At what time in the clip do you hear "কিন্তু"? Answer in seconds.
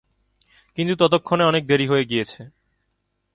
0.77-0.93